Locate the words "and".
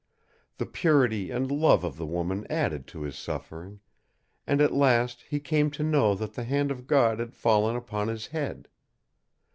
1.29-1.51, 4.47-4.59